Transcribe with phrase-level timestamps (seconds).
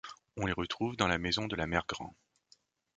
[0.35, 2.15] On les retrouve dans la maison de la mère-grand.